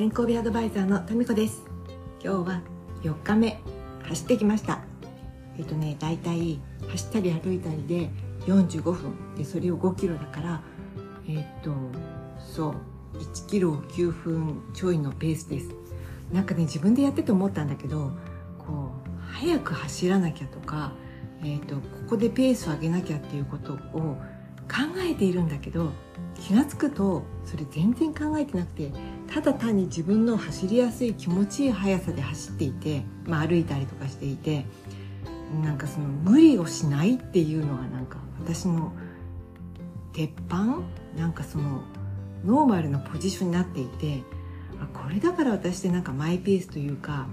[0.00, 1.62] 健康美アドバイザーのタミコです。
[2.24, 2.62] 今日は
[3.02, 3.60] 4日目。
[4.04, 4.80] 走ってきました。
[5.58, 8.08] えっとねだいたい走ったり歩いたりで
[8.46, 9.36] 45分。
[9.36, 10.62] でそれを5キロだから
[11.28, 11.74] えっと
[12.38, 15.68] そう1キロ9分ちょいのペースです。
[16.32, 18.10] なんかね自分でやってて思ったんだけど
[18.56, 20.92] こう早く走らなきゃとか、
[21.44, 25.90] えっとここでペースを上げなきゃっていうことを考えているんだけど
[26.40, 28.90] 気が付くとそれ全然考えてなくて
[29.30, 34.66] ただ単に自分の走りやすい気持ちいい速さで走っていて、まあ、歩いたりとかしていて
[35.62, 38.92] なんかその無理をしないっていうのがなんか私の
[40.12, 40.80] 鉄板？
[41.16, 41.82] なんかその
[42.44, 44.22] ノーマルなポジションになっていて
[44.94, 47.26] これだから私ってなんかマイペースというか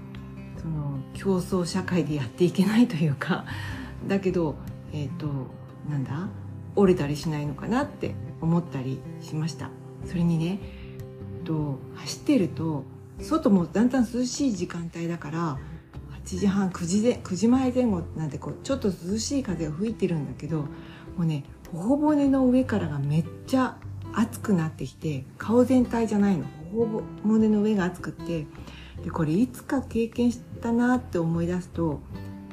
[0.61, 3.45] その競争社会でやっていけないというか
[4.07, 4.55] だけど
[4.93, 5.27] えっ、ー、と
[5.89, 6.27] なんだ？
[6.75, 9.71] 折れたりしないのかなって思ったりしました。
[10.05, 10.59] それにね
[11.47, 12.83] と走ってると
[13.21, 15.57] 外もだんだん涼しい時間帯だから
[16.25, 20.67] 8時半9時で9時前前後なんてこうちょっと涼しい風が吹いてるんだけども
[21.19, 23.77] うね頬骨の上からがめっちゃ
[24.13, 26.45] 熱くなってきて顔全体じゃないの。
[26.71, 28.45] 頬骨の上が熱くって
[29.03, 32.01] でこれいつか経験したなって思い出すと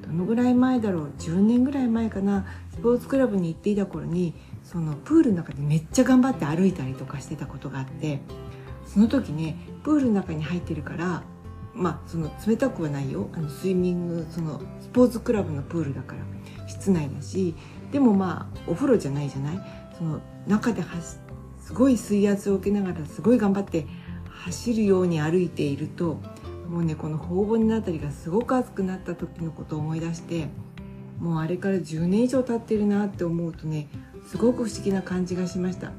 [0.06, 2.46] どのぐらい前だろう？10年ぐらい前かな？
[2.72, 8.20] スポーツクラブに行っていた頃にそのプールの中でめっちゃ頑張って歩いたりとかしてたことがあって
[8.86, 11.22] その時ねプールの中に入ってるから
[11.74, 13.28] まあその冷たくはないよ。
[13.32, 17.55] あのスイミングそのスポーツクラブのプールだから室内だし。
[17.92, 19.60] でもまあお風呂じゃないじゃない？
[19.96, 20.82] その中で
[21.60, 23.86] すごい水圧を受けながらすごい頑張って
[24.28, 26.20] 走るように歩いていると
[26.68, 30.48] もうねこの頬骨の辺りがすごく熱くなった時のことを思い出して
[31.20, 33.88] もうあれから10年以上経ってるなって思うとね
[34.27, 35.92] すごく不思議な感じがしました。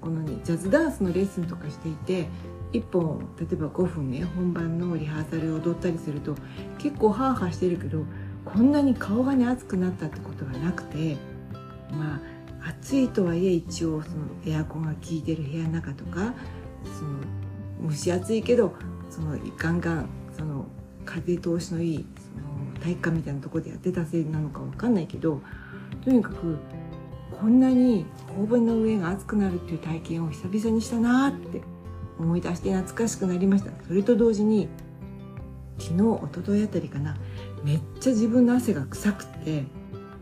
[0.00, 2.28] このねジャズダンスのレッスンとかしていて
[2.72, 6.34] 1本例えば5分ね本番のリハーサルを踊ったりすると
[6.78, 8.04] 結構ハーハーしてるけど
[8.44, 11.16] こんなに顔がね熱くなったってことがなくて
[11.92, 12.20] ま
[12.62, 14.16] あ暑いとはいえ一応その
[14.46, 16.34] エアコンが効いてる部屋の中とか
[16.98, 18.74] その蒸し暑いけど
[19.08, 20.66] そのガンガンその
[21.04, 25.40] 風通しのいいその体育館みたいなとこでやってたせいなのかわかんないけど
[26.04, 26.58] とにかく
[27.38, 31.62] こんなに頬骨の上が熱くなるっていう体験を久々にしたなって
[32.18, 33.70] 思い出して懐かしくなりました。
[33.86, 34.68] それと同時に
[35.78, 37.16] 昨日一昨日あたりかな
[37.64, 39.64] めっちゃ自分の汗が臭くて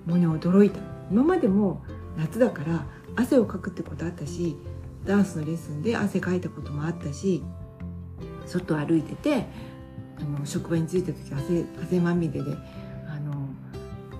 [0.07, 0.81] もうね驚いた。
[1.11, 1.83] 今までも
[2.17, 2.87] 夏だから
[3.17, 4.57] 汗をかくってことあったし
[5.05, 7.43] ダンスのレッスンで汗かいたこともあったし
[8.47, 9.47] 外歩いてて
[10.21, 12.57] あの職場に着いた時汗汗まみれで
[13.09, 13.49] あの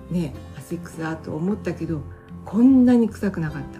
[0.09, 2.01] ね汗臭と思ったけど
[2.45, 3.79] こんなに臭くなかった。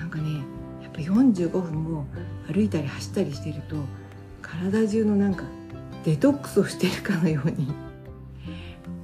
[0.00, 0.42] なんかね
[0.82, 2.06] やっぱ45分も
[2.52, 3.76] 歩いたり走ったりしてると
[4.42, 5.44] 体中のなんか
[6.04, 7.72] デトックスをしてるかのように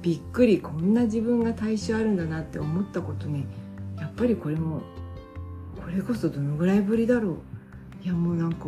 [0.01, 3.45] びっくりこんな自分が体臭あるんだなって思ったことね。
[3.97, 4.81] やっぱりこれも
[5.75, 7.37] これこそどのぐらいぶりだろう。
[8.03, 8.67] いやもうなんか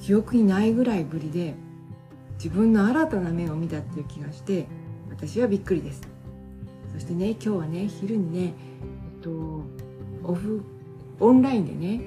[0.00, 1.54] 記憶にないぐらいぶりで
[2.34, 4.66] 自分の新たな面を見たっていう気がして
[5.10, 6.02] 私はびっくりです。
[6.92, 8.54] そしてね今日はね昼にね
[10.30, 10.62] オフ
[11.18, 12.00] オンラインでね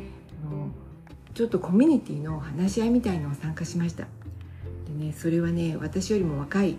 [0.47, 0.69] あの
[1.34, 4.07] ちょっとコミュニティの話し合いみたいのを参加しました。
[4.88, 6.78] でねそれはね私よりも若い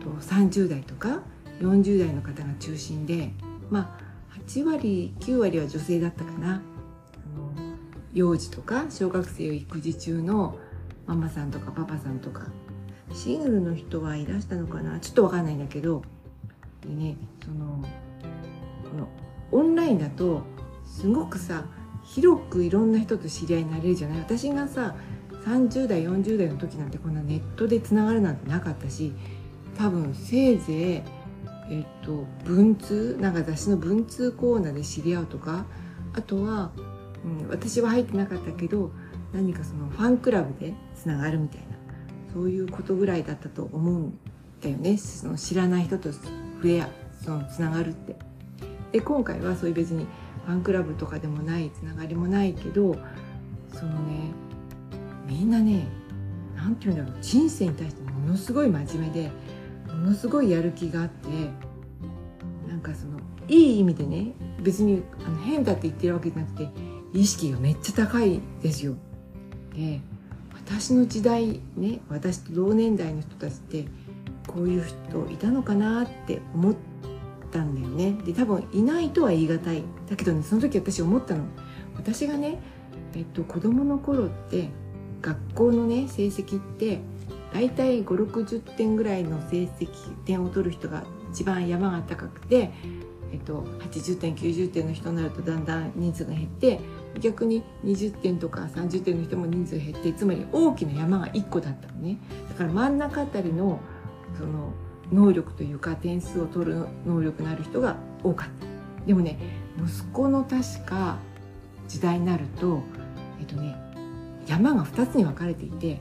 [0.00, 1.20] と30代とか
[1.60, 3.30] 40代の方が中心で
[3.70, 6.62] まあ8割9割は女性だったかな。
[8.14, 10.58] 幼児とか小学生を育児中の
[11.06, 12.46] ママさんとかパパさんとか
[13.12, 14.98] シングルの人はいらしたのかな。
[15.00, 16.02] ちょっと分かんないんだけど。
[16.80, 17.84] でねその
[18.90, 19.08] この
[19.52, 20.42] オンラインだと
[20.98, 21.64] すごくさ
[22.02, 24.18] 広くいろんな人と知り合いになれるじゃない？
[24.18, 24.96] 私がさ
[25.44, 29.12] 30代40代の時なんてこんなネットでつながるなんてなかったし
[29.76, 31.04] 多分せいぜ
[31.70, 35.66] いえっと文通なんか雑誌の文通コーナーで知り合うとか
[36.14, 36.72] あとは、
[37.24, 38.90] うん、私は入ってなかったけど
[39.32, 41.66] 何かそのファンクラブでつながるみたいな
[42.34, 44.18] そういうことぐらいだったと思うん
[44.60, 46.26] だよねその知らない人と触
[46.64, 46.88] れ合
[47.22, 48.16] そのつながるって。
[48.90, 50.06] で今回はそういう別に
[50.48, 52.96] ファンクラブとかでもないつながりもないけど
[53.74, 54.32] そのね
[55.26, 55.86] みんなね
[56.56, 59.30] 何て言うんだろう人生に対してものすごい真面目で
[59.88, 61.28] ものすごいやる気があって
[62.66, 66.70] なんかそのいい意味でね別にあの変だって言ってるわけじゃなくて
[67.12, 68.94] 意識がめっちゃ高いですよ。
[69.74, 70.00] で
[70.54, 73.84] 私の時代ね私と同年代の人たちって
[74.46, 76.87] こういう人いたのかなって思って
[77.48, 78.16] ったんだよね。
[78.24, 79.82] で多分いないとは言い難い。
[80.08, 81.44] だけどねその時私思ったの。
[81.96, 82.60] 私がね、
[83.14, 84.68] えっと、子供の頃って
[85.20, 87.00] 学校のね成績って
[87.52, 89.88] 大体560点ぐらいの成績
[90.24, 92.70] 点を取る人が一番山が高くて、
[93.32, 96.80] えっと、80点90点の人になるとだんだん人数が減って
[97.20, 102.18] 逆に20点とか30点の人も人数減ってつまり大きな山が1個だったのね。
[102.48, 103.80] だから真ん中あたりの
[104.38, 104.72] その
[105.12, 109.06] 能力というか点数を取る能力のある人が多かった。
[109.06, 109.38] でもね
[109.78, 111.18] 息子の確か
[111.86, 112.82] 時代になると
[113.40, 113.76] えっとね
[114.46, 116.00] 山が2つに分かれていて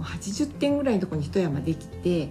[0.00, 2.26] 80点ぐらいのところに一山できて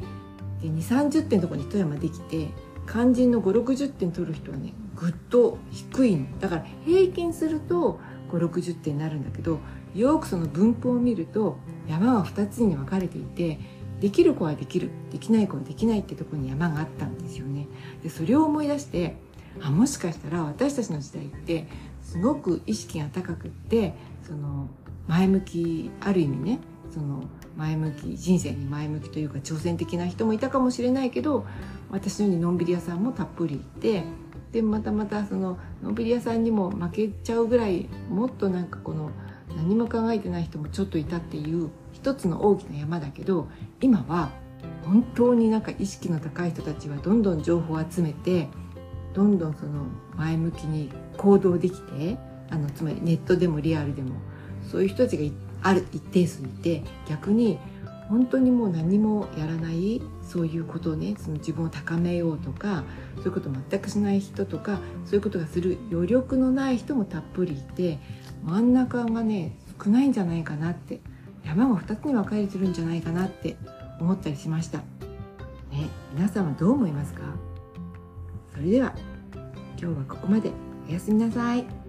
[0.62, 2.50] で2 3 0点のところに一山できて
[2.88, 6.40] 肝心の560点取る人はねぐっと低いの。
[6.40, 8.00] だから平均すると
[8.32, 9.60] 560点になるんだけど
[9.96, 11.58] よくその分布を見ると
[11.88, 13.60] 山が2つに分かれていて
[14.02, 17.68] できる子はできるできない子はできないってとこに山があったんですよね。
[18.04, 19.16] でそれを思い出して
[19.62, 21.68] あもしかしたら私たちの時代って
[22.02, 23.94] すごく意識が高くって
[24.24, 24.68] その
[25.08, 26.60] 前向きある意味ね
[26.92, 27.24] その
[27.58, 31.46] 前向き人生に前向きというか挑戦的な人もいたかもしれないけど
[31.92, 34.04] 私のようにのんびり屋さんもたっぷりいて
[34.52, 39.12] でまたまたそののんびり屋さんにも負けちゃうぐらいもっとなんかこの
[39.58, 43.48] 何も考えてない人もちょっといたっていう一つの大きな山だけど
[43.80, 44.32] 今は
[44.84, 48.48] 本当になんか意識の高い人たちはどんどん情報を集めて
[49.14, 52.18] どんどんその前向きに行動できて
[52.50, 54.16] あのつまりネットでもリアルでも
[54.70, 55.24] そういう人たちが
[55.64, 57.60] ある一定数いて逆に
[58.10, 62.84] 本当にもう何もやらないそういうことをねその自分を高めようとか
[63.16, 68.00] そういうことを全くしない人とかそういうことがする余力のない人もたっぷりいて
[68.44, 71.00] 真ん中がね少ないんじゃないかなって
[71.46, 73.56] 山が2つに分かれてるんじゃないかなって
[74.00, 74.80] 思ったりしました。
[75.72, 77.22] ね、皆さんはどう思いますか？
[78.54, 78.94] それでは
[79.80, 80.52] 今日はここまで
[80.88, 81.81] おやすみなさい。